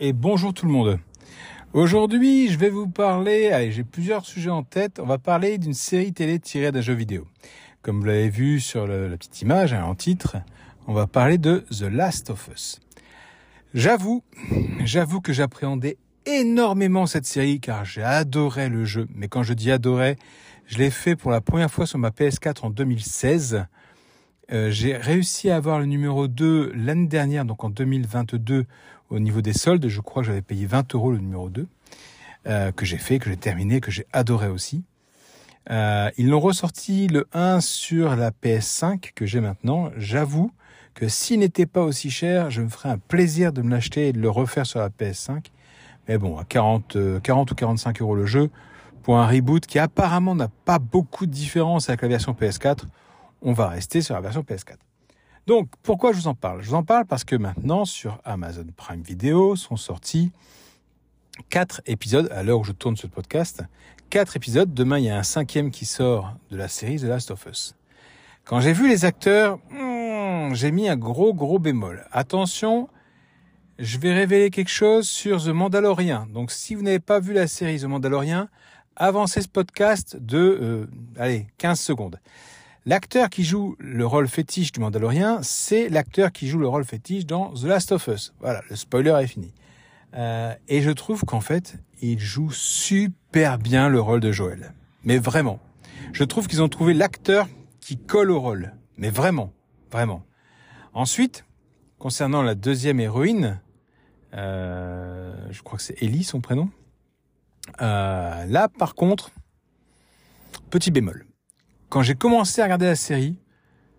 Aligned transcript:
et 0.00 0.12
bonjour 0.12 0.54
tout 0.54 0.66
le 0.66 0.72
monde. 0.72 0.98
Aujourd'hui, 1.72 2.48
je 2.48 2.58
vais 2.58 2.70
vous 2.70 2.88
parler, 2.88 3.50
allez, 3.50 3.72
j'ai 3.72 3.84
plusieurs 3.84 4.24
sujets 4.24 4.50
en 4.50 4.62
tête. 4.62 5.00
On 5.00 5.06
va 5.06 5.18
parler 5.18 5.58
d'une 5.58 5.74
série 5.74 6.12
télé 6.12 6.38
tirée 6.38 6.70
d'un 6.72 6.80
jeu 6.80 6.94
vidéo. 6.94 7.26
Comme 7.82 7.98
vous 8.00 8.06
l'avez 8.06 8.30
vu 8.30 8.60
sur 8.60 8.86
la 8.86 9.16
petite 9.16 9.42
image, 9.42 9.72
hein, 9.72 9.84
en 9.84 9.94
titre, 9.94 10.36
on 10.86 10.92
va 10.92 11.06
parler 11.06 11.36
de 11.36 11.64
The 11.70 11.82
Last 11.82 12.30
of 12.30 12.48
Us. 12.52 12.80
J'avoue, 13.74 14.22
j'avoue 14.84 15.20
que 15.20 15.32
j'appréhendais 15.32 15.98
énormément 16.26 17.06
cette 17.06 17.26
série 17.26 17.60
car 17.60 17.84
j'ai 17.84 18.02
adoré 18.02 18.68
le 18.68 18.84
jeu. 18.84 19.08
Mais 19.14 19.28
quand 19.28 19.42
je 19.42 19.52
dis 19.52 19.70
adoré, 19.70 20.16
je 20.66 20.78
l'ai 20.78 20.90
fait 20.90 21.16
pour 21.16 21.30
la 21.30 21.40
première 21.40 21.70
fois 21.70 21.86
sur 21.86 21.98
ma 21.98 22.10
PS4 22.10 22.64
en 22.64 22.70
2016. 22.70 23.66
Euh, 24.50 24.70
j'ai 24.70 24.96
réussi 24.96 25.50
à 25.50 25.56
avoir 25.56 25.78
le 25.78 25.84
numéro 25.84 26.26
2 26.26 26.72
l'année 26.74 27.06
dernière, 27.08 27.44
donc 27.44 27.64
en 27.64 27.68
2022, 27.68 28.64
au 29.10 29.18
niveau 29.18 29.40
des 29.40 29.52
soldes. 29.52 29.88
Je 29.88 30.00
crois 30.00 30.22
que 30.22 30.28
j'avais 30.28 30.42
payé 30.42 30.66
20 30.66 30.94
euros 30.94 31.12
le 31.12 31.18
numéro 31.18 31.48
2, 31.48 31.66
euh, 32.46 32.72
que 32.72 32.84
j'ai 32.84 32.98
fait, 32.98 33.18
que 33.18 33.30
j'ai 33.30 33.36
terminé, 33.36 33.80
que 33.80 33.90
j'ai 33.90 34.06
adoré 34.12 34.48
aussi. 34.48 34.84
Euh, 35.70 36.10
ils 36.16 36.28
l'ont 36.28 36.40
ressorti 36.40 37.08
le 37.08 37.26
1 37.32 37.60
sur 37.60 38.16
la 38.16 38.30
PS5 38.30 39.12
que 39.14 39.26
j'ai 39.26 39.40
maintenant. 39.40 39.90
J'avoue 39.96 40.50
que 40.94 41.08
s'il 41.08 41.40
n'était 41.40 41.66
pas 41.66 41.82
aussi 41.82 42.10
cher, 42.10 42.50
je 42.50 42.62
me 42.62 42.68
ferais 42.68 42.88
un 42.88 42.98
plaisir 42.98 43.52
de 43.52 43.62
me 43.62 43.70
l'acheter 43.70 44.08
et 44.08 44.12
de 44.12 44.20
le 44.20 44.30
refaire 44.30 44.66
sur 44.66 44.80
la 44.80 44.88
PS5. 44.88 45.46
Mais 46.08 46.16
bon, 46.16 46.38
à 46.38 46.44
40, 46.44 46.96
40 47.22 47.50
ou 47.50 47.54
45 47.54 48.00
euros 48.00 48.14
le 48.14 48.24
jeu, 48.24 48.50
pour 49.02 49.18
un 49.18 49.26
reboot 49.26 49.66
qui 49.66 49.78
apparemment 49.78 50.34
n'a 50.34 50.48
pas 50.48 50.78
beaucoup 50.78 51.26
de 51.26 51.30
différence 51.30 51.88
avec 51.88 52.02
la 52.02 52.08
version 52.08 52.32
PS4, 52.32 52.84
on 53.42 53.52
va 53.52 53.68
rester 53.68 54.00
sur 54.00 54.14
la 54.14 54.20
version 54.20 54.42
PS4. 54.42 54.87
Donc, 55.48 55.70
pourquoi 55.82 56.12
je 56.12 56.18
vous 56.18 56.28
en 56.28 56.34
parle? 56.34 56.60
Je 56.60 56.68
vous 56.68 56.74
en 56.74 56.82
parle 56.82 57.06
parce 57.06 57.24
que 57.24 57.34
maintenant, 57.34 57.86
sur 57.86 58.20
Amazon 58.26 58.66
Prime 58.76 59.00
Video, 59.00 59.56
sont 59.56 59.76
sortis 59.76 60.30
quatre 61.48 61.80
épisodes, 61.86 62.30
à 62.32 62.42
l'heure 62.42 62.60
où 62.60 62.64
je 62.64 62.72
tourne 62.72 62.98
ce 62.98 63.06
podcast, 63.06 63.62
quatre 64.10 64.36
épisodes. 64.36 64.74
Demain, 64.74 64.98
il 64.98 65.06
y 65.06 65.08
a 65.08 65.16
un 65.16 65.22
cinquième 65.22 65.70
qui 65.70 65.86
sort 65.86 66.34
de 66.50 66.58
la 66.58 66.68
série 66.68 66.98
The 66.98 67.04
Last 67.04 67.30
of 67.30 67.46
Us. 67.46 67.74
Quand 68.44 68.60
j'ai 68.60 68.74
vu 68.74 68.90
les 68.90 69.06
acteurs, 69.06 69.56
hmm, 69.70 70.52
j'ai 70.52 70.70
mis 70.70 70.86
un 70.86 70.98
gros, 70.98 71.32
gros 71.32 71.58
bémol. 71.58 72.06
Attention, 72.12 72.90
je 73.78 73.96
vais 73.96 74.12
révéler 74.12 74.50
quelque 74.50 74.68
chose 74.68 75.08
sur 75.08 75.42
The 75.42 75.48
Mandalorian. 75.48 76.26
Donc, 76.26 76.50
si 76.50 76.74
vous 76.74 76.82
n'avez 76.82 77.00
pas 77.00 77.20
vu 77.20 77.32
la 77.32 77.46
série 77.46 77.80
The 77.80 77.84
Mandalorian, 77.84 78.48
avancez 78.96 79.40
ce 79.40 79.48
podcast 79.48 80.14
de, 80.14 80.58
euh, 80.60 80.86
allez, 81.16 81.46
15 81.56 81.80
secondes. 81.80 82.20
L'acteur 82.86 83.28
qui 83.28 83.44
joue 83.44 83.76
le 83.78 84.06
rôle 84.06 84.28
fétiche 84.28 84.72
du 84.72 84.80
Mandalorien, 84.80 85.40
c'est 85.42 85.88
l'acteur 85.88 86.32
qui 86.32 86.48
joue 86.48 86.58
le 86.58 86.68
rôle 86.68 86.84
fétiche 86.84 87.26
dans 87.26 87.52
The 87.52 87.64
Last 87.64 87.92
of 87.92 88.06
Us. 88.06 88.32
Voilà, 88.40 88.62
le 88.70 88.76
spoiler 88.76 89.14
est 89.20 89.26
fini. 89.26 89.52
Euh, 90.14 90.54
et 90.68 90.80
je 90.80 90.90
trouve 90.90 91.24
qu'en 91.24 91.40
fait, 91.40 91.76
il 92.00 92.18
joue 92.18 92.50
super 92.50 93.58
bien 93.58 93.88
le 93.88 94.00
rôle 94.00 94.20
de 94.20 94.32
Joël. 94.32 94.72
Mais 95.04 95.18
vraiment. 95.18 95.60
Je 96.12 96.24
trouve 96.24 96.46
qu'ils 96.46 96.62
ont 96.62 96.68
trouvé 96.68 96.94
l'acteur 96.94 97.46
qui 97.80 97.98
colle 97.98 98.30
au 98.30 98.40
rôle. 98.40 98.72
Mais 98.96 99.10
vraiment, 99.10 99.52
vraiment. 99.90 100.24
Ensuite, 100.94 101.44
concernant 101.98 102.42
la 102.42 102.54
deuxième 102.54 103.00
héroïne, 103.00 103.60
euh, 104.34 105.34
je 105.50 105.62
crois 105.62 105.76
que 105.78 105.84
c'est 105.84 106.02
Ellie 106.02 106.24
son 106.24 106.40
prénom. 106.40 106.70
Euh, 107.82 108.44
là, 108.46 108.68
par 108.68 108.94
contre, 108.94 109.30
petit 110.70 110.90
bémol 110.90 111.27
quand 111.88 112.02
j'ai 112.02 112.14
commencé 112.14 112.60
à 112.60 112.64
regarder 112.64 112.86
la 112.86 112.96
série, 112.96 113.38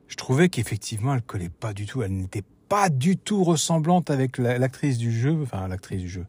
je 0.08 0.16
trouvais 0.16 0.50
qu'effectivement, 0.50 1.14
elle 1.14 1.22
collait 1.22 1.50
pas 1.50 1.74
du 1.74 1.86
tout. 1.86 2.04
Elle 2.04 2.16
n'était 2.16 2.44
pas 2.68 2.90
du 2.90 3.18
tout 3.18 3.44
ressemblante 3.44 4.10
avec 4.10 4.38
l'actrice 4.38 4.98
du 4.98 5.12
jeu, 5.12 5.40
enfin 5.42 5.68
l'actrice 5.68 6.02
du 6.02 6.10
jeu, 6.10 6.26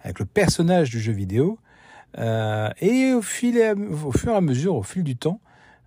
avec 0.00 0.18
le 0.18 0.24
personnage 0.24 0.90
du 0.90 1.00
jeu 1.00 1.12
vidéo. 1.12 1.58
Euh, 2.18 2.70
et 2.80 3.12
au 3.12 3.22
fil 3.22 3.58
au 4.04 4.12
fur 4.12 4.32
et 4.32 4.36
à 4.36 4.40
mesure, 4.40 4.74
au 4.74 4.82
fil 4.82 5.02
du 5.02 5.16
temps, 5.16 5.40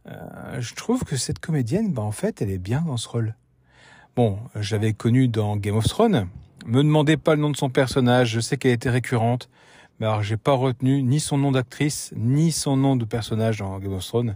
euh, 0.07 0.59
je 0.59 0.73
trouve 0.75 1.03
que 1.03 1.17
cette 1.17 1.39
comédienne, 1.39 1.91
bah, 1.91 2.01
en 2.01 2.11
fait, 2.11 2.41
elle 2.41 2.51
est 2.51 2.59
bien 2.59 2.81
dans 2.81 2.97
ce 2.97 3.07
rôle. 3.07 3.35
Bon, 4.15 4.39
j'avais 4.55 4.93
connu 4.93 5.27
dans 5.27 5.57
Game 5.57 5.75
of 5.75 5.85
Thrones. 5.85 6.27
Me 6.65 6.81
demandez 6.83 7.17
pas 7.17 7.35
le 7.35 7.41
nom 7.41 7.49
de 7.49 7.57
son 7.57 7.69
personnage. 7.69 8.29
Je 8.29 8.39
sais 8.39 8.57
qu'elle 8.57 8.71
était 8.71 8.89
récurrente, 8.89 9.49
mais 9.99 10.05
alors 10.05 10.23
j'ai 10.23 10.37
pas 10.37 10.53
retenu 10.53 11.03
ni 11.03 11.19
son 11.19 11.37
nom 11.37 11.51
d'actrice 11.51 12.13
ni 12.15 12.51
son 12.51 12.77
nom 12.77 12.95
de 12.95 13.05
personnage 13.05 13.57
dans 13.57 13.77
Game 13.79 13.93
of 13.93 14.05
Thrones. 14.05 14.35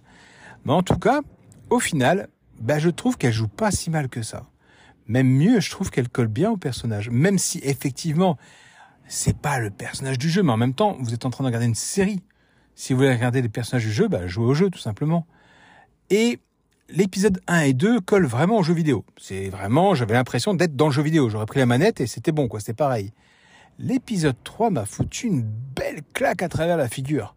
Mais 0.65 0.73
en 0.73 0.83
tout 0.83 0.97
cas, 0.97 1.21
au 1.69 1.79
final, 1.79 2.29
bah, 2.59 2.79
je 2.79 2.89
trouve 2.89 3.17
qu'elle 3.17 3.33
joue 3.33 3.47
pas 3.47 3.71
si 3.71 3.89
mal 3.89 4.09
que 4.09 4.21
ça. 4.21 4.45
Même 5.07 5.27
mieux, 5.27 5.59
je 5.59 5.71
trouve 5.71 5.89
qu'elle 5.89 6.09
colle 6.09 6.27
bien 6.27 6.51
au 6.51 6.57
personnage. 6.57 7.09
Même 7.09 7.39
si 7.39 7.59
effectivement, 7.63 8.37
c'est 9.07 9.37
pas 9.37 9.59
le 9.59 9.71
personnage 9.71 10.17
du 10.17 10.29
jeu, 10.29 10.43
mais 10.43 10.51
en 10.51 10.57
même 10.57 10.73
temps, 10.73 10.97
vous 10.99 11.13
êtes 11.13 11.25
en 11.25 11.29
train 11.29 11.43
de 11.43 11.47
regarder 11.47 11.65
une 11.65 11.75
série. 11.75 12.21
Si 12.75 12.93
vous 12.93 12.99
voulez 12.99 13.13
regarder 13.13 13.41
les 13.41 13.49
personnages 13.49 13.85
du 13.85 13.91
jeu, 13.91 14.07
bah, 14.07 14.27
jouez 14.27 14.45
au 14.45 14.53
jeu, 14.53 14.69
tout 14.69 14.79
simplement. 14.79 15.25
Et 16.09 16.39
l'épisode 16.89 17.41
1 17.47 17.61
et 17.61 17.73
2 17.73 18.01
collent 18.01 18.25
vraiment 18.25 18.57
au 18.57 18.63
jeu 18.63 18.73
vidéo. 18.73 19.05
C'est 19.17 19.49
vraiment, 19.49 19.95
j'avais 19.95 20.13
l'impression 20.13 20.53
d'être 20.53 20.75
dans 20.75 20.87
le 20.87 20.91
jeu 20.91 21.01
vidéo. 21.01 21.29
J'aurais 21.29 21.45
pris 21.45 21.59
la 21.59 21.65
manette 21.65 22.01
et 22.01 22.07
c'était 22.07 22.31
bon, 22.31 22.47
quoi, 22.47 22.59
c'était 22.59 22.73
pareil. 22.73 23.11
L'épisode 23.79 24.35
3 24.43 24.71
m'a 24.71 24.85
foutu 24.85 25.27
une 25.27 25.41
belle 25.41 26.01
claque 26.13 26.41
à 26.41 26.49
travers 26.49 26.77
la 26.77 26.87
figure. 26.87 27.35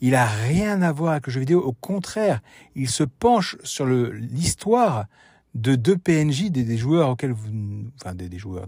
Il 0.00 0.14
a 0.14 0.26
rien 0.26 0.82
à 0.82 0.92
voir 0.92 1.12
avec 1.12 1.26
le 1.26 1.32
jeu 1.32 1.40
vidéo. 1.40 1.60
Au 1.60 1.72
contraire, 1.72 2.40
il 2.74 2.88
se 2.88 3.02
penche 3.04 3.56
sur 3.64 3.86
l'histoire 3.86 5.06
de 5.54 5.74
deux 5.74 5.96
PNJ, 5.96 6.50
des, 6.50 6.76
joueurs 6.76 7.10
auxquels 7.10 7.32
vous, 7.32 7.50
enfin 7.96 8.14
des, 8.14 8.38
joueurs, 8.38 8.66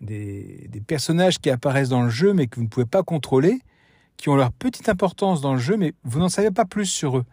des, 0.00 0.68
des, 0.68 0.80
personnages 0.80 1.38
qui 1.40 1.50
apparaissent 1.50 1.88
dans 1.88 2.02
le 2.02 2.10
jeu 2.10 2.32
mais 2.34 2.46
que 2.46 2.56
vous 2.56 2.62
ne 2.62 2.68
pouvez 2.68 2.86
pas 2.86 3.02
contrôler, 3.02 3.60
qui 4.16 4.28
ont 4.28 4.36
leur 4.36 4.52
petite 4.52 4.88
importance 4.88 5.40
dans 5.40 5.54
le 5.54 5.58
jeu 5.58 5.76
mais 5.76 5.94
vous 6.04 6.20
n'en 6.20 6.28
savez 6.28 6.50
pas 6.50 6.64
plus 6.64 6.86
sur 6.86 7.18
eux. 7.18 7.24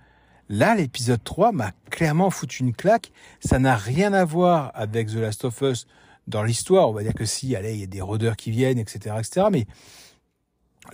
Là, 0.49 0.75
l'épisode 0.75 1.23
3 1.23 1.53
m'a 1.53 1.71
clairement 1.89 2.29
foutu 2.29 2.63
une 2.63 2.73
claque. 2.73 3.11
Ça 3.39 3.57
n'a 3.57 3.77
rien 3.77 4.11
à 4.11 4.25
voir 4.25 4.71
avec 4.73 5.07
The 5.07 5.15
Last 5.15 5.45
of 5.45 5.61
Us 5.61 5.87
dans 6.27 6.43
l'histoire. 6.43 6.89
On 6.89 6.91
va 6.93 7.03
dire 7.03 7.13
que 7.13 7.23
si, 7.23 7.55
allez, 7.55 7.73
il 7.73 7.79
y 7.79 7.83
a 7.83 7.87
des 7.87 8.01
rôdeurs 8.01 8.35
qui 8.35 8.51
viennent, 8.51 8.77
etc., 8.77 9.15
etc. 9.17 9.47
Mais 9.49 9.65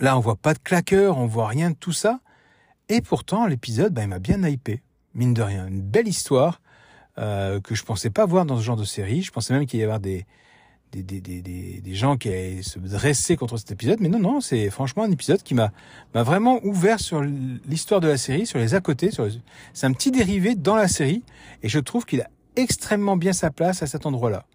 Là, 0.00 0.16
on 0.16 0.20
voit 0.20 0.36
pas 0.36 0.54
de 0.54 0.58
claqueur, 0.58 1.18
on 1.18 1.26
voit 1.26 1.48
rien 1.48 1.70
de 1.70 1.76
tout 1.76 1.92
ça. 1.92 2.20
Et 2.88 3.00
pourtant, 3.00 3.46
l'épisode, 3.46 3.92
bah, 3.92 4.02
il 4.02 4.08
m'a 4.08 4.18
bien 4.18 4.42
hypé, 4.44 4.82
mine 5.14 5.34
de 5.34 5.42
rien. 5.42 5.66
Une 5.66 5.82
belle 5.82 6.08
histoire 6.08 6.60
euh, 7.18 7.60
que 7.60 7.74
je 7.74 7.84
pensais 7.84 8.10
pas 8.10 8.26
voir 8.26 8.46
dans 8.46 8.58
ce 8.58 8.62
genre 8.62 8.76
de 8.76 8.84
série. 8.84 9.22
Je 9.22 9.32
pensais 9.32 9.52
même 9.52 9.66
qu'il 9.66 9.80
y 9.80 9.82
avoir 9.82 10.00
des 10.00 10.26
des, 10.92 11.02
des, 11.02 11.20
des, 11.20 11.80
des, 11.82 11.94
gens 11.94 12.16
qui 12.16 12.28
allaient 12.28 12.62
se 12.62 12.78
dresser 12.78 13.36
contre 13.36 13.56
cet 13.56 13.70
épisode. 13.70 14.00
Mais 14.00 14.08
non, 14.08 14.18
non, 14.18 14.40
c'est 14.40 14.70
franchement 14.70 15.02
un 15.02 15.10
épisode 15.10 15.42
qui 15.42 15.54
m'a 15.54 15.70
vraiment 16.14 16.64
ouvert 16.64 16.98
sur 16.98 17.20
l'histoire 17.20 18.00
de 18.00 18.08
la 18.08 18.16
série, 18.16 18.46
sur 18.46 18.58
les 18.58 18.74
à 18.74 18.80
côté. 18.80 19.10
C'est 19.74 19.86
un 19.86 19.92
petit 19.92 20.10
dérivé 20.10 20.54
dans 20.54 20.76
la 20.76 20.88
série. 20.88 21.22
Et 21.62 21.68
je 21.68 21.78
trouve 21.78 22.06
qu'il 22.06 22.20
a 22.20 22.30
extrêmement 22.56 23.16
bien 23.16 23.32
sa 23.32 23.50
place 23.50 23.82
à 23.82 23.86
cet 23.86 24.06
endroit-là. 24.06 24.46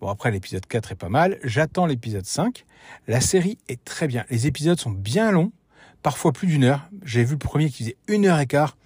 Bon, 0.00 0.08
après, 0.08 0.30
l'épisode 0.30 0.66
4 0.66 0.92
est 0.92 0.96
pas 0.96 1.08
mal. 1.08 1.38
J'attends 1.42 1.86
l'épisode 1.86 2.26
5. 2.26 2.66
La 3.08 3.20
série 3.20 3.58
est 3.68 3.82
très 3.82 4.06
bien. 4.06 4.24
Les 4.30 4.46
épisodes 4.46 4.78
sont 4.78 4.90
bien 4.90 5.30
longs, 5.30 5.52
parfois 6.02 6.32
plus 6.32 6.46
d'une 6.46 6.64
heure. 6.64 6.88
J'ai 7.02 7.24
vu 7.24 7.32
le 7.32 7.38
premier 7.38 7.70
qui 7.70 7.84
faisait 7.84 7.96
une 8.06 8.26
heure 8.26 8.38
et 8.38 8.46
quart. 8.46 8.76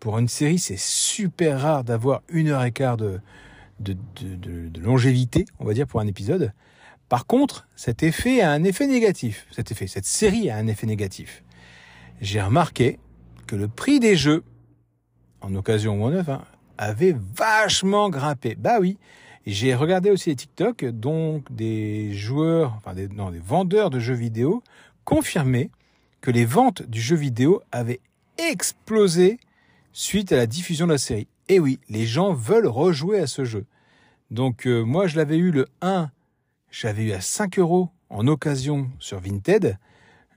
Pour 0.00 0.18
une 0.18 0.28
série, 0.28 0.58
c'est 0.58 0.78
super 0.78 1.60
rare 1.60 1.84
d'avoir 1.84 2.22
une 2.28 2.48
heure 2.48 2.64
et 2.64 2.72
quart 2.72 2.96
de, 2.96 3.20
de, 3.80 3.96
de, 4.20 4.68
de, 4.68 4.80
longévité, 4.80 5.44
on 5.58 5.66
va 5.66 5.74
dire, 5.74 5.86
pour 5.86 6.00
un 6.00 6.06
épisode. 6.06 6.52
Par 7.08 7.26
contre, 7.26 7.68
cet 7.76 8.02
effet 8.02 8.40
a 8.40 8.50
un 8.50 8.64
effet 8.64 8.86
négatif. 8.86 9.46
Cet 9.50 9.70
effet, 9.70 9.86
cette 9.86 10.06
série 10.06 10.50
a 10.50 10.56
un 10.56 10.66
effet 10.68 10.86
négatif. 10.86 11.42
J'ai 12.20 12.40
remarqué 12.40 12.98
que 13.46 13.56
le 13.56 13.68
prix 13.68 14.00
des 14.00 14.16
jeux, 14.16 14.42
en 15.42 15.54
occasion 15.54 16.00
ou 16.00 16.04
en 16.04 16.10
neuf, 16.10 16.28
hein, 16.28 16.44
avait 16.78 17.14
vachement 17.34 18.08
grimpé. 18.10 18.54
Bah 18.54 18.78
oui, 18.80 18.98
j'ai 19.46 19.74
regardé 19.74 20.10
aussi 20.10 20.30
les 20.30 20.36
TikTok, 20.36 20.84
donc 20.84 21.52
des 21.52 22.12
joueurs, 22.14 22.74
enfin 22.76 22.94
des, 22.94 23.06
des 23.06 23.38
vendeurs 23.38 23.90
de 23.90 24.00
jeux 24.00 24.14
vidéo 24.14 24.62
confirmaient 25.04 25.70
que 26.20 26.32
les 26.32 26.44
ventes 26.44 26.82
du 26.82 27.00
jeu 27.00 27.14
vidéo 27.14 27.62
avaient 27.70 28.00
explosé 28.38 29.38
suite 29.92 30.32
à 30.32 30.36
la 30.36 30.46
diffusion 30.46 30.86
de 30.86 30.92
la 30.92 30.98
série. 30.98 31.28
Et 31.48 31.60
oui, 31.60 31.78
les 31.88 32.06
gens 32.06 32.32
veulent 32.32 32.66
rejouer 32.66 33.20
à 33.20 33.28
ce 33.28 33.44
jeu. 33.44 33.66
Donc 34.32 34.66
euh, 34.66 34.82
moi 34.82 35.06
je 35.06 35.16
l'avais 35.16 35.36
eu 35.36 35.52
le 35.52 35.68
1, 35.80 36.10
j'avais 36.72 37.04
eu 37.04 37.12
à 37.12 37.20
5 37.20 37.60
euros 37.60 37.90
en 38.10 38.26
occasion 38.26 38.90
sur 38.98 39.20
Vinted. 39.20 39.78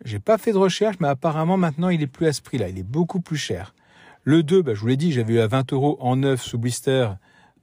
J'ai 0.05 0.19
pas 0.19 0.37
fait 0.37 0.51
de 0.51 0.57
recherche, 0.57 0.97
mais 0.99 1.07
apparemment 1.07 1.57
maintenant 1.57 1.89
il 1.89 2.03
est 2.03 2.07
plus 2.07 2.27
à 2.27 2.33
ce 2.33 2.41
prix-là, 2.41 2.69
il 2.69 2.77
est 2.77 2.83
beaucoup 2.83 3.19
plus 3.19 3.37
cher. 3.37 3.73
Le 4.23 4.43
2, 4.43 4.61
bah, 4.61 4.75
je 4.75 4.81
vous 4.81 4.87
l'ai 4.87 4.97
dit, 4.97 5.11
j'avais 5.11 5.33
eu 5.33 5.39
à 5.39 5.47
20 5.47 5.73
euros 5.73 5.97
en 5.99 6.17
neuf 6.17 6.43
sous 6.43 6.59
blister 6.59 7.09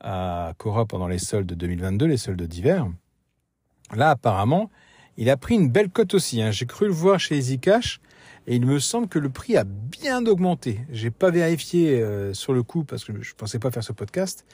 à 0.01 0.53
Cora 0.59 0.87
pendant 0.87 1.09
les 1.09 1.19
soldes 1.19 1.53
2022, 1.53 2.07
les 2.07 2.17
soldes 2.17 2.43
d'hiver. 2.43 2.87
Là, 3.95 4.11
apparemment, 4.11 4.71
il 5.17 5.31
a 5.31 5.37
pris 5.37 5.55
une 5.55 5.71
belle 5.71 5.91
cote 5.91 6.15
aussi. 6.15 6.43
Hein. 6.43 6.51
J'ai 6.51 6.67
cru 6.67 6.87
le 6.87 6.93
voir 6.93 7.19
chez 7.19 7.37
EasyCash 7.37 8.01
et 8.47 8.57
il 8.57 8.67
me 8.67 8.79
semble 8.79 9.09
que 9.09 9.19
le 9.19 9.29
prix 9.29 9.57
a 9.57 9.65
bien 9.65 10.25
augmenté. 10.27 10.81
J'ai 10.91 11.11
pas 11.11 11.31
vérifié 11.31 12.01
euh, 12.01 12.35
sur 12.35 12.53
le 12.53 12.63
coup 12.63 12.85
parce 12.85 13.05
que 13.05 13.13
je 13.21 13.35
pensais 13.35 13.59
pas 13.59 13.71
faire 13.71 13.85
ce 13.85 13.93
podcast, 13.93 14.45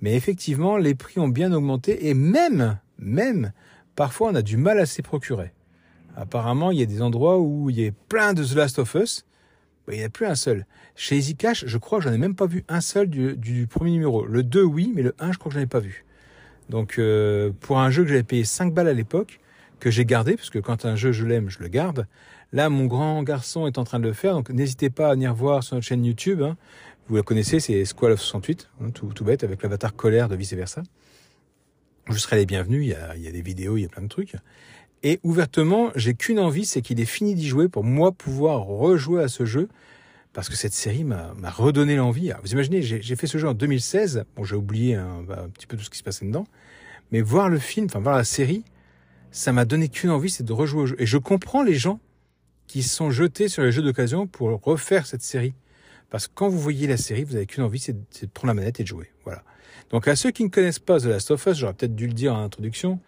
mais 0.00 0.14
effectivement, 0.14 0.76
les 0.76 0.94
prix 0.94 1.20
ont 1.20 1.28
bien 1.28 1.52
augmenté 1.52 2.08
et 2.08 2.14
même, 2.14 2.78
même, 2.98 3.52
parfois, 3.96 4.30
on 4.30 4.34
a 4.34 4.42
du 4.42 4.56
mal 4.56 4.78
à 4.78 4.86
s'y 4.86 5.02
procurer. 5.02 5.52
Apparemment, 6.16 6.70
il 6.70 6.78
y 6.78 6.82
a 6.82 6.86
des 6.86 7.02
endroits 7.02 7.38
où 7.40 7.70
il 7.70 7.80
y 7.80 7.86
a 7.86 7.90
plein 8.08 8.34
de 8.34 8.44
The 8.44 8.54
Last 8.54 8.78
of 8.78 8.94
Us. 8.94 9.24
Bah, 9.86 9.92
il 9.94 9.98
n'y 9.98 10.02
en 10.02 10.06
a 10.06 10.10
plus 10.10 10.26
un 10.26 10.34
seul. 10.34 10.66
Chez 10.96 11.16
Easy 11.16 11.36
Cash, 11.36 11.64
je 11.66 11.78
crois 11.78 11.98
que 11.98 12.04
j'en 12.04 12.12
ai 12.12 12.18
même 12.18 12.34
pas 12.34 12.46
vu 12.46 12.64
un 12.68 12.80
seul 12.80 13.08
du, 13.08 13.36
du, 13.36 13.66
premier 13.66 13.90
numéro. 13.90 14.24
Le 14.24 14.42
2, 14.42 14.62
oui, 14.62 14.92
mais 14.94 15.02
le 15.02 15.14
1, 15.18 15.32
je 15.32 15.38
crois 15.38 15.50
que 15.50 15.54
j'en 15.54 15.62
ai 15.62 15.66
pas 15.66 15.80
vu. 15.80 16.04
Donc, 16.70 16.98
euh, 16.98 17.50
pour 17.60 17.78
un 17.78 17.90
jeu 17.90 18.02
que 18.02 18.08
j'avais 18.08 18.22
payé 18.22 18.44
5 18.44 18.72
balles 18.72 18.88
à 18.88 18.94
l'époque, 18.94 19.40
que 19.80 19.90
j'ai 19.90 20.06
gardé, 20.06 20.36
parce 20.36 20.50
que 20.50 20.58
quand 20.58 20.86
un 20.86 20.96
jeu, 20.96 21.12
je 21.12 21.26
l'aime, 21.26 21.50
je 21.50 21.58
le 21.58 21.68
garde. 21.68 22.06
Là, 22.52 22.70
mon 22.70 22.86
grand 22.86 23.22
garçon 23.22 23.66
est 23.66 23.76
en 23.78 23.84
train 23.84 23.98
de 23.98 24.06
le 24.06 24.14
faire, 24.14 24.34
donc 24.34 24.48
n'hésitez 24.48 24.88
pas 24.88 25.10
à 25.10 25.14
venir 25.14 25.34
voir 25.34 25.62
sur 25.62 25.74
notre 25.74 25.86
chaîne 25.86 26.04
YouTube. 26.04 26.40
Hein. 26.40 26.56
Vous 27.08 27.16
la 27.16 27.22
connaissez, 27.22 27.60
c'est 27.60 27.84
Squall 27.84 28.12
of 28.12 28.20
68, 28.20 28.70
hein, 28.80 28.90
tout, 28.90 29.06
tout 29.08 29.24
bête, 29.24 29.44
avec 29.44 29.62
l'avatar 29.62 29.94
colère 29.94 30.28
de 30.28 30.36
vice 30.36 30.54
versa. 30.54 30.82
Je 32.08 32.16
serai 32.16 32.36
les 32.36 32.46
bienvenus, 32.46 32.82
il 32.82 32.88
y, 32.88 32.94
a, 32.94 33.16
il 33.16 33.22
y 33.22 33.28
a 33.28 33.32
des 33.32 33.42
vidéos, 33.42 33.76
il 33.76 33.82
y 33.82 33.84
a 33.84 33.88
plein 33.88 34.02
de 34.02 34.08
trucs. 34.08 34.36
Et 35.04 35.20
ouvertement, 35.22 35.92
j'ai 35.94 36.14
qu'une 36.14 36.40
envie, 36.40 36.64
c'est 36.64 36.80
qu'il 36.80 36.98
ait 36.98 37.04
fini 37.04 37.34
d'y 37.34 37.46
jouer 37.46 37.68
pour 37.68 37.84
moi 37.84 38.10
pouvoir 38.10 38.62
rejouer 38.62 39.22
à 39.22 39.28
ce 39.28 39.44
jeu. 39.44 39.68
Parce 40.32 40.48
que 40.48 40.56
cette 40.56 40.72
série 40.72 41.04
m'a 41.04 41.32
redonné 41.50 41.94
l'envie. 41.94 42.32
Vous 42.42 42.52
imaginez, 42.52 42.82
j'ai 42.82 43.14
fait 43.14 43.28
ce 43.28 43.38
jeu 43.38 43.46
en 43.46 43.54
2016. 43.54 44.24
Bon, 44.34 44.42
j'ai 44.42 44.56
oublié 44.56 44.96
un, 44.96 45.22
bah, 45.22 45.42
un, 45.44 45.48
petit 45.48 45.66
peu 45.66 45.76
tout 45.76 45.84
ce 45.84 45.90
qui 45.90 45.98
se 45.98 46.02
passait 46.02 46.26
dedans. 46.26 46.44
Mais 47.12 47.20
voir 47.20 47.48
le 47.48 47.60
film, 47.60 47.86
enfin 47.86 48.00
voir 48.00 48.16
la 48.16 48.24
série, 48.24 48.64
ça 49.30 49.52
m'a 49.52 49.64
donné 49.64 49.88
qu'une 49.88 50.10
envie, 50.10 50.30
c'est 50.30 50.42
de 50.42 50.52
rejouer 50.52 50.82
au 50.82 50.86
jeu. 50.86 50.96
Et 50.98 51.06
je 51.06 51.18
comprends 51.18 51.62
les 51.62 51.74
gens 51.74 52.00
qui 52.66 52.82
sont 52.82 53.10
jetés 53.10 53.48
sur 53.48 53.62
les 53.62 53.70
jeux 53.70 53.82
d'occasion 53.82 54.26
pour 54.26 54.60
refaire 54.62 55.06
cette 55.06 55.22
série. 55.22 55.54
Parce 56.10 56.26
que 56.26 56.32
quand 56.34 56.48
vous 56.48 56.58
voyez 56.58 56.86
la 56.86 56.96
série, 56.96 57.22
vous 57.24 57.34
n'avez 57.34 57.46
qu'une 57.46 57.62
envie, 57.62 57.78
c'est 57.78 57.92
de 57.92 58.30
prendre 58.32 58.48
la 58.48 58.54
manette 58.54 58.80
et 58.80 58.82
de 58.82 58.88
jouer. 58.88 59.10
Voilà. 59.24 59.44
Donc 59.90 60.08
à 60.08 60.16
ceux 60.16 60.30
qui 60.30 60.42
ne 60.42 60.48
connaissent 60.48 60.78
pas 60.78 60.98
The 60.98 61.04
Last 61.04 61.30
of 61.30 61.46
Us, 61.46 61.58
j'aurais 61.58 61.74
peut-être 61.74 61.94
dû 61.94 62.06
le 62.06 62.12
dire 62.14 62.34
en 62.34 62.42
introduction, 62.42 62.98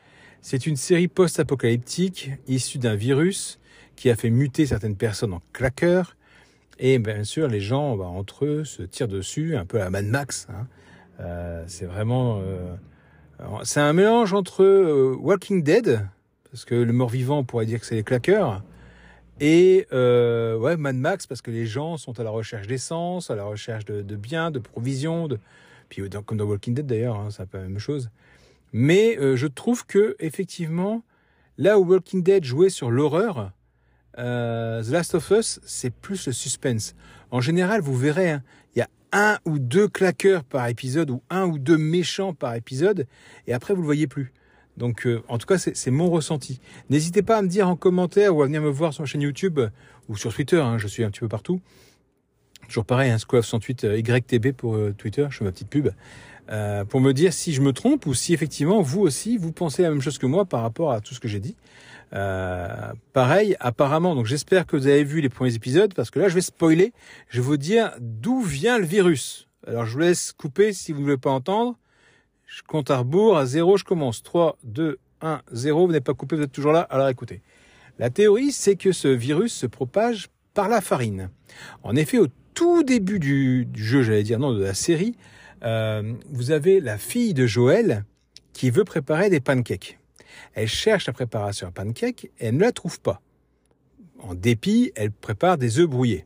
c'est 0.48 0.68
une 0.68 0.76
série 0.76 1.08
post-apocalyptique 1.08 2.30
issue 2.46 2.78
d'un 2.78 2.94
virus 2.94 3.58
qui 3.96 4.10
a 4.10 4.14
fait 4.14 4.30
muter 4.30 4.64
certaines 4.64 4.94
personnes 4.94 5.32
en 5.32 5.42
claqueurs. 5.52 6.16
Et 6.78 7.00
bien 7.00 7.24
sûr, 7.24 7.48
les 7.48 7.58
gens, 7.58 7.96
bah, 7.96 8.04
entre 8.04 8.44
eux, 8.44 8.64
se 8.64 8.84
tirent 8.84 9.08
dessus, 9.08 9.56
un 9.56 9.64
peu 9.64 9.82
à 9.82 9.90
Mad 9.90 10.04
Max. 10.04 10.46
Hein. 10.48 10.68
Euh, 11.18 11.64
c'est 11.66 11.86
vraiment... 11.86 12.38
Euh, 12.44 12.76
c'est 13.64 13.80
un 13.80 13.92
mélange 13.92 14.34
entre 14.34 14.62
euh, 14.62 15.16
Walking 15.18 15.64
Dead, 15.64 16.06
parce 16.52 16.64
que 16.64 16.76
le 16.76 16.92
mort-vivant, 16.92 17.42
pourrait 17.42 17.66
dire 17.66 17.80
que 17.80 17.86
c'est 17.86 17.96
les 17.96 18.04
claqueurs, 18.04 18.62
et 19.40 19.88
Mad 19.90 20.94
Max, 20.94 21.26
parce 21.26 21.42
que 21.42 21.50
les 21.50 21.66
gens 21.66 21.96
sont 21.96 22.20
à 22.20 22.22
la 22.22 22.30
recherche 22.30 22.68
d'essence, 22.68 23.32
à 23.32 23.34
la 23.34 23.42
recherche 23.42 23.84
de, 23.84 24.00
de 24.00 24.14
biens, 24.14 24.52
de 24.52 24.60
provisions, 24.60 25.26
de... 25.26 25.40
puis 25.88 26.08
comme 26.24 26.38
dans 26.38 26.44
Walking 26.44 26.72
Dead 26.72 26.86
d'ailleurs, 26.86 27.16
hein, 27.16 27.30
c'est 27.32 27.42
un 27.42 27.46
peu 27.46 27.58
la 27.58 27.64
même 27.64 27.80
chose. 27.80 28.10
Mais 28.72 29.16
euh, 29.18 29.36
je 29.36 29.46
trouve 29.46 29.86
que 29.86 30.16
effectivement, 30.18 31.04
là 31.58 31.78
où 31.78 31.84
Walking 31.84 32.22
Dead 32.22 32.44
jouait 32.44 32.70
sur 32.70 32.90
l'horreur, 32.90 33.52
euh, 34.18 34.82
The 34.82 34.88
Last 34.88 35.14
of 35.14 35.30
Us, 35.30 35.60
c'est 35.64 35.90
plus 35.90 36.26
le 36.26 36.32
suspense. 36.32 36.94
En 37.30 37.40
général, 37.40 37.80
vous 37.80 37.96
verrez, 37.96 38.30
hein, 38.30 38.42
il 38.74 38.78
y 38.78 38.82
a 38.82 38.88
un 39.12 39.38
ou 39.44 39.58
deux 39.58 39.88
claqueurs 39.88 40.44
par 40.44 40.68
épisode 40.68 41.10
ou 41.10 41.22
un 41.30 41.46
ou 41.46 41.58
deux 41.58 41.78
méchants 41.78 42.34
par 42.34 42.54
épisode, 42.54 43.06
et 43.46 43.52
après 43.52 43.74
vous 43.74 43.80
le 43.80 43.86
voyez 43.86 44.06
plus. 44.06 44.32
Donc, 44.76 45.06
euh, 45.06 45.22
en 45.28 45.38
tout 45.38 45.46
cas, 45.46 45.56
c'est 45.58 45.90
mon 45.90 46.10
ressenti. 46.10 46.60
N'hésitez 46.90 47.22
pas 47.22 47.38
à 47.38 47.42
me 47.42 47.48
dire 47.48 47.66
en 47.66 47.76
commentaire 47.76 48.36
ou 48.36 48.42
à 48.42 48.46
venir 48.46 48.60
me 48.60 48.68
voir 48.68 48.92
sur 48.92 49.02
ma 49.02 49.06
chaîne 49.06 49.22
YouTube 49.22 49.58
ou 50.08 50.16
sur 50.16 50.34
Twitter. 50.34 50.60
Hein, 50.60 50.76
je 50.76 50.86
suis 50.86 51.02
un 51.02 51.10
petit 51.10 51.20
peu 51.20 51.28
partout. 51.28 51.62
Toujours 52.68 52.84
pareil, 52.84 53.10
hein, 53.10 53.18
Squad 53.18 53.42
108 53.42 53.86
YTB 53.96 54.52
pour 54.52 54.78
Twitter. 54.96 55.26
Je 55.30 55.38
fais 55.38 55.44
ma 55.44 55.52
petite 55.52 55.68
pub. 55.68 55.88
Euh, 56.48 56.84
pour 56.84 57.00
me 57.00 57.12
dire 57.12 57.32
si 57.32 57.52
je 57.52 57.60
me 57.60 57.72
trompe 57.72 58.06
ou 58.06 58.14
si 58.14 58.32
effectivement 58.32 58.80
vous 58.80 59.00
aussi 59.00 59.36
vous 59.36 59.50
pensez 59.50 59.82
la 59.82 59.90
même 59.90 60.00
chose 60.00 60.18
que 60.18 60.26
moi 60.26 60.44
par 60.44 60.62
rapport 60.62 60.92
à 60.92 61.00
tout 61.00 61.12
ce 61.12 61.20
que 61.20 61.26
j'ai 61.26 61.40
dit. 61.40 61.56
Euh, 62.12 62.92
pareil, 63.12 63.56
apparemment, 63.58 64.14
donc 64.14 64.26
j'espère 64.26 64.64
que 64.64 64.76
vous 64.76 64.86
avez 64.86 65.02
vu 65.02 65.20
les 65.20 65.28
premiers 65.28 65.54
épisodes 65.54 65.92
parce 65.92 66.10
que 66.10 66.20
là 66.20 66.28
je 66.28 66.34
vais 66.34 66.40
spoiler, 66.40 66.92
je 67.28 67.40
vais 67.40 67.46
vous 67.46 67.56
dire 67.56 67.92
d'où 67.98 68.42
vient 68.42 68.78
le 68.78 68.86
virus. 68.86 69.48
Alors 69.66 69.86
je 69.86 69.92
vous 69.94 69.98
laisse 69.98 70.32
couper 70.32 70.72
si 70.72 70.92
vous 70.92 71.00
ne 71.00 71.04
voulez 71.04 71.16
pas 71.16 71.30
entendre. 71.30 71.76
Je 72.46 72.62
compte 72.62 72.92
à 72.92 72.98
rebours, 72.98 73.36
à 73.36 73.44
zéro, 73.44 73.76
je 73.76 73.82
commence. 73.82 74.22
3, 74.22 74.56
2, 74.62 74.98
1, 75.20 75.42
0, 75.50 75.86
vous 75.86 75.92
n'êtes 75.92 76.04
pas 76.04 76.14
coupé, 76.14 76.36
vous 76.36 76.42
êtes 76.42 76.52
toujours 76.52 76.72
là, 76.72 76.82
alors 76.82 77.08
écoutez. 77.08 77.42
La 77.98 78.08
théorie, 78.08 78.52
c'est 78.52 78.76
que 78.76 78.92
ce 78.92 79.08
virus 79.08 79.52
se 79.52 79.66
propage 79.66 80.28
par 80.54 80.68
la 80.68 80.80
farine. 80.80 81.30
En 81.82 81.96
effet, 81.96 82.18
au 82.18 82.28
tout 82.56 82.82
début 82.82 83.20
du, 83.20 83.68
jeu, 83.74 84.02
j'allais 84.02 84.22
dire 84.22 84.40
non, 84.40 84.52
de 84.52 84.64
la 84.64 84.74
série, 84.74 85.14
euh, 85.62 86.14
vous 86.30 86.50
avez 86.50 86.80
la 86.80 86.96
fille 86.96 87.34
de 87.34 87.46
Joël 87.46 88.04
qui 88.54 88.70
veut 88.70 88.84
préparer 88.84 89.28
des 89.28 89.40
pancakes. 89.40 89.98
Elle 90.54 90.66
cherche 90.66 91.06
la 91.06 91.12
préparation 91.12 91.68
à 91.68 91.70
pancakes 91.70 92.24
et 92.40 92.46
elle 92.46 92.56
ne 92.56 92.62
la 92.62 92.72
trouve 92.72 92.98
pas. 92.98 93.20
En 94.20 94.34
dépit, 94.34 94.90
elle 94.96 95.12
prépare 95.12 95.58
des 95.58 95.78
œufs 95.78 95.86
brouillés. 95.86 96.24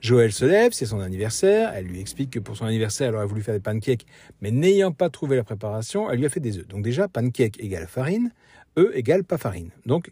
Joël 0.00 0.32
se 0.32 0.46
lève, 0.46 0.72
c'est 0.72 0.86
son 0.86 1.00
anniversaire, 1.00 1.74
elle 1.74 1.84
lui 1.84 2.00
explique 2.00 2.30
que 2.30 2.38
pour 2.38 2.56
son 2.56 2.64
anniversaire, 2.64 3.10
elle 3.10 3.16
aurait 3.16 3.26
voulu 3.26 3.42
faire 3.42 3.54
des 3.54 3.60
pancakes, 3.60 4.06
mais 4.40 4.50
n'ayant 4.50 4.92
pas 4.92 5.10
trouvé 5.10 5.36
la 5.36 5.44
préparation, 5.44 6.10
elle 6.10 6.20
lui 6.20 6.26
a 6.26 6.30
fait 6.30 6.40
des 6.40 6.56
œufs. 6.56 6.66
Donc 6.68 6.82
déjà, 6.82 7.06
pancake 7.06 7.60
égale 7.62 7.86
farine, 7.86 8.32
œufs 8.78 8.90
égale 8.94 9.24
pas 9.24 9.36
farine. 9.36 9.68
Donc, 9.84 10.10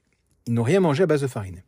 ils 0.48 0.54
n'ont 0.54 0.62
rien 0.62 0.80
mangé 0.80 1.02
à 1.02 1.06
base 1.06 1.20
de 1.20 1.26
farine. 1.26 1.62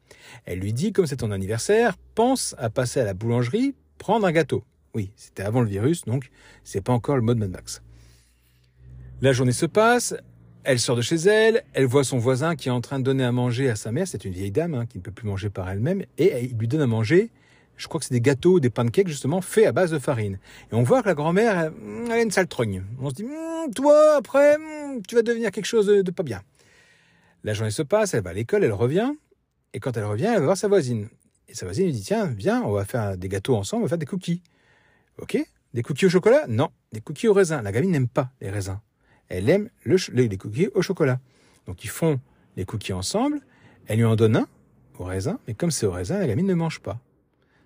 Elle 0.46 0.58
lui 0.58 0.72
dit, 0.72 0.92
comme 0.92 1.06
c'est 1.06 1.16
ton 1.16 1.30
anniversaire, 1.30 1.96
pense 2.14 2.54
à 2.58 2.70
passer 2.70 2.98
à 2.98 3.04
la 3.04 3.14
boulangerie, 3.14 3.74
prendre 3.98 4.26
un 4.26 4.32
gâteau. 4.32 4.64
Oui, 4.94 5.12
c'était 5.16 5.42
avant 5.42 5.60
le 5.60 5.68
virus, 5.68 6.04
donc 6.06 6.30
c'est 6.64 6.80
pas 6.80 6.92
encore 6.92 7.16
le 7.16 7.22
mode 7.22 7.38
Mad 7.38 7.50
Max. 7.50 7.82
La 9.20 9.32
journée 9.32 9.52
se 9.52 9.66
passe, 9.66 10.14
elle 10.64 10.80
sort 10.80 10.96
de 10.96 11.02
chez 11.02 11.16
elle, 11.16 11.62
elle 11.74 11.84
voit 11.84 12.04
son 12.04 12.18
voisin 12.18 12.56
qui 12.56 12.68
est 12.68 12.72
en 12.72 12.80
train 12.80 12.98
de 12.98 13.04
donner 13.04 13.22
à 13.22 13.32
manger 13.32 13.68
à 13.68 13.76
sa 13.76 13.92
mère, 13.92 14.08
c'est 14.08 14.24
une 14.24 14.32
vieille 14.32 14.50
dame 14.50 14.74
hein, 14.74 14.86
qui 14.86 14.96
ne 14.96 15.02
peut 15.02 15.12
plus 15.12 15.28
manger 15.28 15.50
par 15.50 15.68
elle-même, 15.68 16.02
et 16.16 16.44
il 16.44 16.56
lui 16.56 16.66
donne 16.66 16.80
à 16.80 16.86
manger, 16.86 17.30
je 17.76 17.86
crois 17.86 18.00
que 18.00 18.06
c'est 18.06 18.14
des 18.14 18.22
gâteaux, 18.22 18.60
des 18.60 18.70
pancakes 18.70 19.08
justement, 19.08 19.42
faits 19.42 19.66
à 19.66 19.72
base 19.72 19.90
de 19.90 19.98
farine. 19.98 20.38
Et 20.72 20.74
on 20.74 20.82
voit 20.82 21.02
que 21.02 21.08
la 21.08 21.14
grand-mère, 21.14 21.70
elle, 22.06 22.12
a 22.12 22.22
une 22.22 22.30
sale 22.30 22.46
trogne. 22.46 22.82
On 23.00 23.10
se 23.10 23.14
dit, 23.14 23.24
hum, 23.24 23.72
toi, 23.74 24.16
après, 24.16 24.56
hum, 24.56 25.02
tu 25.06 25.14
vas 25.14 25.22
devenir 25.22 25.50
quelque 25.50 25.66
chose 25.66 25.86
de, 25.86 26.02
de 26.02 26.10
pas 26.10 26.22
bien. 26.22 26.42
La 27.42 27.54
journée 27.54 27.70
se 27.70 27.82
passe, 27.82 28.14
elle 28.14 28.22
va 28.22 28.30
à 28.30 28.34
l'école, 28.34 28.64
elle 28.64 28.72
revient, 28.72 29.12
et 29.72 29.80
quand 29.80 29.96
elle 29.96 30.04
revient, 30.04 30.26
elle 30.26 30.40
va 30.40 30.46
voir 30.46 30.56
sa 30.56 30.68
voisine. 30.68 31.08
Et 31.48 31.54
sa 31.54 31.66
voisine 31.66 31.86
lui 31.86 31.92
dit, 31.92 32.02
tiens, 32.02 32.26
viens, 32.26 32.62
on 32.62 32.72
va 32.72 32.84
faire 32.84 33.16
des 33.16 33.28
gâteaux 33.28 33.56
ensemble, 33.56 33.82
on 33.82 33.86
va 33.86 33.88
faire 33.90 33.98
des 33.98 34.06
cookies. 34.06 34.42
Ok 35.18 35.38
Des 35.74 35.82
cookies 35.82 36.06
au 36.06 36.10
chocolat? 36.10 36.46
Non, 36.48 36.70
des 36.92 37.00
cookies 37.00 37.28
au 37.28 37.32
raisin. 37.32 37.62
La 37.62 37.72
gamine 37.72 37.90
n'aime 37.90 38.08
pas 38.08 38.30
les 38.40 38.50
raisins. 38.50 38.80
Elle 39.28 39.48
aime 39.48 39.70
les 39.84 40.36
cookies 40.36 40.68
au 40.74 40.82
chocolat. 40.82 41.20
Donc 41.66 41.84
ils 41.84 41.90
font 41.90 42.20
les 42.56 42.64
cookies 42.64 42.92
ensemble. 42.92 43.40
Elle 43.86 43.98
lui 43.98 44.04
en 44.04 44.16
donne 44.16 44.36
un 44.36 44.48
au 44.98 45.04
raisin, 45.04 45.38
mais 45.46 45.54
comme 45.54 45.70
c'est 45.70 45.86
au 45.86 45.92
raisin, 45.92 46.18
la 46.18 46.26
gamine 46.26 46.46
ne 46.46 46.54
mange 46.54 46.80
pas. 46.80 47.00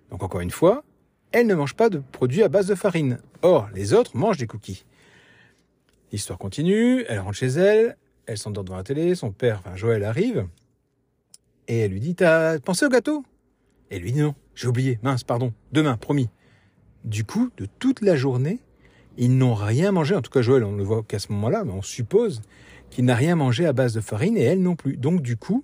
Donc 0.09 0.23
encore 0.23 0.41
une 0.41 0.51
fois, 0.51 0.83
elle 1.31 1.47
ne 1.47 1.55
mange 1.55 1.75
pas 1.75 1.89
de 1.89 1.99
produits 1.99 2.43
à 2.43 2.47
base 2.47 2.67
de 2.67 2.75
farine. 2.75 3.19
Or, 3.41 3.67
les 3.73 3.93
autres 3.93 4.15
mangent 4.15 4.37
des 4.37 4.47
cookies. 4.47 4.85
L'histoire 6.11 6.39
continue, 6.39 7.03
elle 7.07 7.19
rentre 7.19 7.37
chez 7.37 7.47
elle, 7.47 7.97
elle 8.27 8.37
s'endort 8.37 8.63
devant 8.63 8.77
la 8.77 8.83
télé, 8.83 9.15
son 9.15 9.31
père, 9.31 9.59
enfin 9.59 9.75
Joël, 9.75 10.03
arrive, 10.03 10.47
et 11.67 11.79
elle 11.79 11.91
lui 11.91 11.99
dit, 11.99 12.15
t'as 12.15 12.59
pensé 12.59 12.85
au 12.85 12.89
gâteau? 12.89 13.23
Et 13.91 13.99
lui 13.99 14.11
dit 14.11 14.21
non, 14.21 14.35
j'ai 14.55 14.67
oublié, 14.67 14.99
mince, 15.03 15.23
pardon, 15.23 15.53
demain, 15.71 15.97
promis. 15.97 16.29
Du 17.03 17.23
coup, 17.23 17.51
de 17.57 17.67
toute 17.79 18.01
la 18.01 18.15
journée, 18.15 18.59
ils 19.17 19.37
n'ont 19.37 19.53
rien 19.53 19.91
mangé. 19.91 20.15
En 20.15 20.21
tout 20.21 20.31
cas, 20.31 20.41
Joël, 20.41 20.63
on 20.63 20.71
ne 20.71 20.77
le 20.77 20.83
voit 20.83 21.03
qu'à 21.03 21.19
ce 21.19 21.31
moment-là, 21.31 21.63
mais 21.63 21.71
on 21.71 21.81
suppose 21.81 22.41
qu'il 22.89 23.05
n'a 23.05 23.15
rien 23.15 23.35
mangé 23.35 23.65
à 23.65 23.73
base 23.73 23.93
de 23.93 24.01
farine 24.01 24.37
et 24.37 24.43
elle 24.43 24.61
non 24.61 24.75
plus. 24.75 24.97
Donc, 24.97 25.21
du 25.21 25.37
coup, 25.37 25.63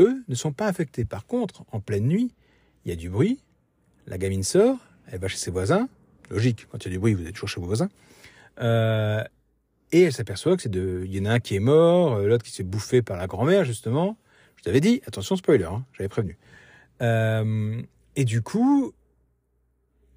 eux 0.00 0.22
ne 0.26 0.34
sont 0.34 0.52
pas 0.52 0.66
infectés. 0.66 1.04
Par 1.04 1.26
contre, 1.26 1.64
en 1.72 1.80
pleine 1.80 2.06
nuit, 2.06 2.32
il 2.84 2.90
y 2.90 2.92
a 2.92 2.96
du 2.96 3.08
bruit. 3.08 3.40
La 4.06 4.18
gamine 4.18 4.42
sort, 4.42 4.78
elle 5.06 5.20
va 5.20 5.28
chez 5.28 5.38
ses 5.38 5.50
voisins. 5.50 5.88
Logique, 6.30 6.66
quand 6.70 6.84
il 6.84 6.88
y 6.88 6.90
a 6.90 6.92
du 6.92 6.98
bruit, 6.98 7.14
vous 7.14 7.26
êtes 7.26 7.34
toujours 7.34 7.48
chez 7.48 7.60
vos 7.60 7.66
voisins. 7.66 7.88
Euh, 8.60 9.22
et 9.92 10.02
elle 10.02 10.12
s'aperçoit 10.12 10.56
que 10.56 10.62
c'est 10.62 10.68
de, 10.68 11.02
il 11.04 11.16
y 11.16 11.20
en 11.20 11.24
a 11.24 11.34
un 11.34 11.40
qui 11.40 11.54
est 11.54 11.60
mort, 11.60 12.14
euh, 12.14 12.26
l'autre 12.26 12.44
qui 12.44 12.50
s'est 12.50 12.64
bouffé 12.64 13.02
par 13.02 13.16
la 13.16 13.26
grand-mère, 13.26 13.64
justement. 13.64 14.18
Je 14.56 14.62
t'avais 14.62 14.80
dit, 14.80 15.00
attention, 15.06 15.36
spoiler, 15.36 15.64
hein, 15.64 15.84
j'avais 15.96 16.08
prévenu. 16.08 16.36
Euh, 17.00 17.80
et 18.16 18.24
du 18.24 18.42
coup, 18.42 18.92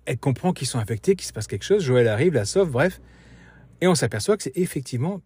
elle 0.05 0.17
comprend 0.17 0.51
qu'ils 0.51 0.67
sont 0.67 0.79
infectés, 0.79 1.15
qu'il 1.15 1.27
se 1.27 1.33
passe 1.33 1.47
quelque 1.47 1.63
chose. 1.63 1.83
Joël 1.83 2.07
arrive, 2.07 2.33
la 2.33 2.45
sauve, 2.45 2.71
bref. 2.71 2.99
Et 3.81 3.87
on 3.87 3.95
s'aperçoit 3.95 4.37
que 4.37 4.43
c'est 4.43 4.57
effectivement 4.57 5.21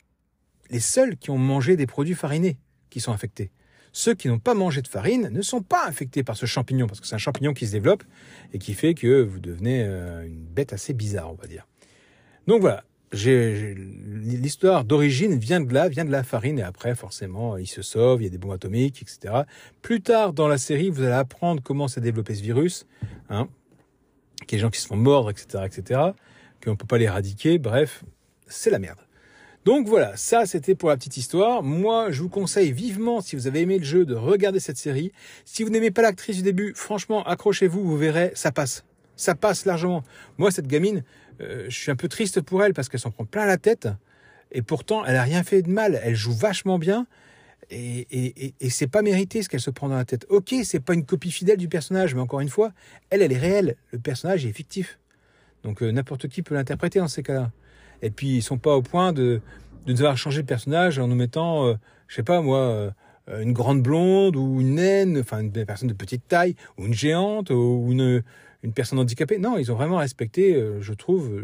les 0.70 0.80
seuls 0.80 1.18
qui 1.18 1.30
ont 1.30 1.38
mangé 1.38 1.76
des 1.76 1.88
produits 1.88 2.16
farinés 2.16 2.58
qui 2.90 3.00
sont 3.00 3.12
infectés. 3.12 3.52
Ceux 3.92 4.14
qui 4.14 4.28
n'ont 4.28 4.40
pas 4.40 4.54
mangé 4.54 4.82
de 4.82 4.88
farine 4.88 5.30
ne 5.30 5.42
sont 5.42 5.62
pas 5.62 5.88
infectés 5.88 6.24
par 6.24 6.36
ce 6.36 6.46
champignon, 6.46 6.86
parce 6.86 7.00
que 7.00 7.08
c'est 7.08 7.16
un 7.16 7.20
champignon 7.20 7.54
qui 7.54 7.66
se 7.68 7.72
développe 7.72 8.04
et 8.52 8.60
qui 8.60 8.74
fait 8.74 8.94
que 8.94 9.22
vous 9.22 9.40
devenez 9.40 9.84
euh, 9.84 10.26
une 10.26 10.44
bête 10.44 10.74
assez 10.74 10.94
bizarre, 10.94 11.32
on 11.32 11.36
va 11.36 11.48
dire. 11.48 11.66
Donc 12.48 12.60
voilà, 12.60 12.84
l'histoire 13.16 14.84
d'origine 14.84 15.38
vient 15.38 15.62
de 15.62 15.74
là, 15.74 15.90
vient 15.90 16.06
de 16.06 16.12
la 16.12 16.24
farine, 16.24 16.60
et 16.60 16.64
après, 16.64 16.96
forcément, 16.96 17.58
il 17.58 17.68
se 17.68 17.82
sauve, 17.82 18.22
il 18.22 18.26
y 18.26 18.28
a 18.28 18.32
des 18.32 18.38
bombes 18.38 18.54
atomiques, 18.54 19.02
etc. 19.02 19.44
Plus 19.82 20.02
tard 20.02 20.34
dans 20.34 20.48
la 20.48 20.58
série, 20.58 20.90
vous 20.90 21.02
allez 21.02 21.12
apprendre 21.14 21.62
comment 21.64 21.88
s'est 21.88 22.02
développé 22.02 22.36
ce 22.36 22.42
virus. 22.42 22.86
Hein 23.30 23.48
qu'il 24.46 24.58
y 24.58 24.60
a 24.60 24.60
des 24.60 24.62
gens 24.62 24.70
qui 24.70 24.82
se 24.82 24.88
font 24.88 24.98
mordre, 24.98 25.30
etc., 25.30 25.64
etc., 25.66 26.02
qu'on 26.64 26.72
ne 26.72 26.76
peut 26.76 26.88
pas 26.88 26.98
l'éradiquer, 26.98 27.58
bref, 27.58 28.04
c'est 28.48 28.70
la 28.70 28.80
merde. 28.80 29.00
Donc 29.66 29.88
voilà, 29.88 30.16
ça 30.16 30.46
c'était 30.46 30.76
pour 30.76 30.90
la 30.90 30.98
petite 30.98 31.18
histoire. 31.18 31.64
Moi, 31.64 32.12
je 32.12 32.22
vous 32.22 32.30
conseille 32.30 32.72
vivement, 32.72 33.22
si 33.22 33.36
vous 33.36 33.48
avez 33.48 33.62
aimé 33.62 33.80
le 33.80 33.84
jeu, 33.84 34.06
de 34.06 34.14
regarder 34.14 34.60
cette 34.60 34.78
série. 34.78 35.12
Si 35.44 35.64
vous 35.64 35.70
n'aimez 35.70 35.90
pas 35.90 36.04
l'actrice 36.04 36.38
du 36.38 36.44
début, 36.44 36.74
franchement, 36.76 37.24
accrochez-vous, 37.24 37.84
vous 37.84 37.98
verrez, 37.98 38.32
ça 38.36 38.52
passe. 38.52 38.86
Ça 39.16 39.36
passe 39.36 39.66
largement. 39.66 40.04
Moi, 40.38 40.52
cette 40.52 40.68
gamine, 40.68 41.04
euh, 41.42 41.66
je 41.70 41.78
suis 41.78 41.92
un 41.92 41.96
peu 41.96 42.08
triste 42.08 42.42
pour 42.42 42.64
elle 42.64 42.74
parce 42.74 42.90
qu'elle 42.90 43.00
s'en 43.00 43.12
prend 43.12 43.26
plein 43.26 43.46
la 43.46 43.58
tête. 43.58 43.88
Et 44.52 44.62
pourtant, 44.62 45.06
elle 45.06 45.16
a 45.16 45.24
rien 45.24 45.44
fait 45.44 45.62
de 45.62 45.70
mal. 45.70 46.00
Elle 46.04 46.16
joue 46.16 46.34
vachement 46.34 46.80
bien. 46.80 47.08
Et, 47.72 48.08
et, 48.12 48.54
et, 48.60 48.70
c'est 48.70 48.88
pas 48.88 49.02
mérité 49.02 49.42
ce 49.42 49.50
qu'elle 49.50 49.60
se 49.60 49.72
prend 49.72 49.90
dans 49.90 49.96
la 49.96 50.06
tête. 50.06 50.28
Ok, 50.30 50.54
c'est 50.64 50.80
pas 50.80 50.94
une 50.94 51.06
copie 51.06 51.32
fidèle 51.32 51.58
du 51.58 51.68
personnage, 51.68 52.14
mais 52.14 52.22
encore 52.22 52.42
une 52.42 52.50
fois, 52.50 52.72
elle, 53.10 53.24
elle 53.24 53.32
est 53.32 53.40
réelle. 53.40 53.76
Le 53.92 53.98
personnage 53.98 54.46
est 54.46 54.52
fictif. 54.52 55.00
Donc 55.64 55.82
euh, 55.82 55.92
n'importe 55.92 56.28
qui 56.28 56.44
peut 56.44 56.54
l'interpréter 56.54 57.00
dans 57.00 57.08
ces 57.08 57.24
cas-là. 57.24 57.52
Et 58.04 58.12
puis 58.12 58.38
ils 58.38 58.44
sont 58.44 58.60
pas 58.60 58.76
au 58.76 58.84
point 58.84 59.14
de, 59.14 59.42
de 59.86 59.94
nous 59.94 60.02
avoir 60.02 60.16
changé 60.16 60.42
le 60.42 60.46
personnage 60.46 61.00
en 61.00 61.08
nous 61.08 61.16
mettant, 61.16 61.66
euh, 61.66 61.74
je 62.08 62.16
sais 62.16 62.24
pas 62.24 62.40
moi, 62.42 62.60
euh, 62.60 62.92
une 63.42 63.54
grande 63.54 63.82
blonde 63.82 64.36
ou 64.36 64.62
une 64.62 64.76
naine, 64.76 65.18
enfin 65.20 65.40
une 65.40 65.52
personne 65.52 65.90
de 65.90 65.94
petite 65.94 66.28
taille, 66.28 66.56
ou 66.78 66.86
une 66.86 66.94
géante, 66.94 67.50
ou 67.50 67.88
une, 67.90 68.22
une 68.66 68.74
personne 68.74 69.00
handicapée. 69.00 69.38
Non, 69.38 69.58
ils 69.58 69.72
ont 69.72 69.76
vraiment 69.76 69.98
respecté, 69.98 70.56
euh, 70.56 70.82
je 70.82 70.94
trouve, 70.94 71.42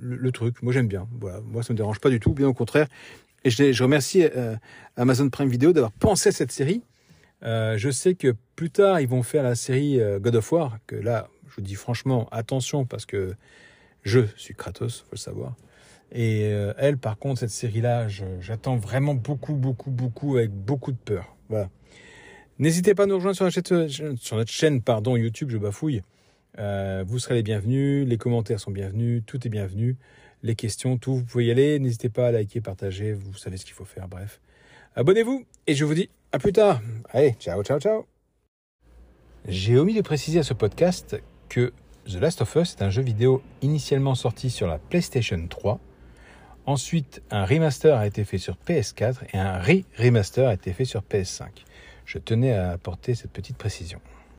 le, 0.00 0.32
truc. 0.32 0.62
Moi 0.62 0.72
j'aime 0.72 0.88
bien. 0.88 1.08
Voilà, 1.20 1.40
moi 1.40 1.62
ça 1.62 1.72
me 1.72 1.76
dérange 1.76 1.98
pas 1.98 2.10
du 2.10 2.20
tout, 2.20 2.32
bien 2.32 2.46
au 2.46 2.54
contraire. 2.54 2.86
Et 3.44 3.50
je, 3.50 3.72
je 3.72 3.82
remercie 3.82 4.24
Amazon 4.96 5.28
Prime 5.28 5.48
Video 5.48 5.72
d'avoir 5.72 5.92
pensé 5.92 6.30
à 6.30 6.32
cette 6.32 6.52
série. 6.52 6.82
je 7.42 7.90
sais 7.92 8.14
que 8.14 8.34
plus 8.56 8.70
tard 8.70 9.00
ils 9.00 9.08
vont 9.08 9.22
faire 9.22 9.42
la 9.42 9.54
série 9.54 10.00
God 10.20 10.36
of 10.36 10.52
War, 10.52 10.78
que 10.86 10.96
là, 10.96 11.28
je 11.48 11.56
vous 11.56 11.62
dis 11.62 11.74
franchement, 11.74 12.26
attention 12.32 12.86
parce 12.86 13.04
que 13.04 13.34
je 14.02 14.20
suis 14.36 14.54
Kratos, 14.54 15.00
faut 15.00 15.12
le 15.12 15.18
savoir. 15.18 15.54
Et 16.12 16.44
euh, 16.52 16.72
elle, 16.78 16.96
par 16.96 17.18
contre, 17.18 17.40
cette 17.40 17.50
série-là, 17.50 18.06
j'attends 18.40 18.76
vraiment 18.76 19.14
beaucoup, 19.14 19.54
beaucoup, 19.54 19.90
beaucoup, 19.90 20.36
avec 20.36 20.50
beaucoup 20.50 20.92
de 20.92 20.96
peur. 20.96 21.36
Voilà. 21.48 21.68
N'hésitez 22.58 22.94
pas 22.94 23.02
à 23.02 23.06
nous 23.06 23.16
rejoindre 23.16 23.36
sur, 23.36 23.50
chaîne, 23.50 24.16
sur 24.16 24.36
notre 24.36 24.52
chaîne 24.52 24.80
pardon, 24.80 25.16
YouTube, 25.16 25.50
je 25.50 25.58
bafouille. 25.58 26.02
Euh, 26.58 27.04
vous 27.06 27.18
serez 27.18 27.34
les 27.34 27.42
bienvenus, 27.42 28.06
les 28.06 28.16
commentaires 28.16 28.60
sont 28.60 28.70
bienvenus, 28.70 29.22
tout 29.26 29.46
est 29.46 29.50
bienvenu, 29.50 29.96
les 30.42 30.54
questions, 30.54 30.98
tout, 30.98 31.16
vous 31.16 31.24
pouvez 31.24 31.46
y 31.46 31.50
aller. 31.50 31.78
N'hésitez 31.78 32.08
pas 32.08 32.28
à 32.28 32.32
liker, 32.32 32.60
partager, 32.60 33.12
vous 33.12 33.34
savez 33.34 33.56
ce 33.56 33.64
qu'il 33.64 33.74
faut 33.74 33.84
faire, 33.84 34.08
bref. 34.08 34.40
Abonnez-vous 34.96 35.44
et 35.66 35.74
je 35.74 35.84
vous 35.84 35.94
dis 35.94 36.10
à 36.32 36.38
plus 36.38 36.52
tard. 36.52 36.80
Allez, 37.10 37.32
ciao, 37.40 37.62
ciao, 37.62 37.80
ciao. 37.80 38.06
J'ai 39.46 39.76
omis 39.76 39.94
de 39.94 40.00
préciser 40.00 40.38
à 40.38 40.42
ce 40.42 40.54
podcast 40.54 41.20
que 41.48 41.72
The 42.06 42.14
Last 42.14 42.42
of 42.42 42.54
Us 42.56 42.74
est 42.74 42.82
un 42.82 42.90
jeu 42.90 43.02
vidéo 43.02 43.42
initialement 43.62 44.14
sorti 44.14 44.50
sur 44.50 44.66
la 44.66 44.78
PlayStation 44.78 45.46
3. 45.48 45.80
Ensuite, 46.66 47.22
un 47.30 47.44
remaster 47.44 47.96
a 47.96 48.06
été 48.06 48.24
fait 48.24 48.38
sur 48.38 48.56
PS4 48.66 49.16
et 49.32 49.38
un 49.38 49.58
re-remaster 49.58 50.48
a 50.48 50.54
été 50.54 50.72
fait 50.72 50.84
sur 50.86 51.02
PS5. 51.02 51.48
Je 52.06 52.18
tenais 52.18 52.52
à 52.52 52.70
apporter 52.70 53.14
cette 53.14 53.32
petite 53.32 53.58
précision. 53.58 54.00